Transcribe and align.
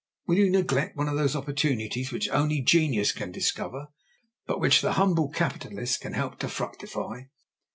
Will 0.25 0.39
you 0.39 0.49
neglect 0.49 0.97
one 0.97 1.07
of 1.07 1.15
those 1.15 1.35
opportunities 1.35 2.11
which 2.11 2.27
only 2.29 2.59
genius 2.61 3.11
can 3.11 3.31
discover, 3.31 3.89
but 4.47 4.59
which 4.59 4.81
the 4.81 4.93
humble 4.93 5.29
capitalist 5.29 6.01
can 6.01 6.13
help 6.13 6.39
to 6.39 6.49
fructify? 6.49 7.25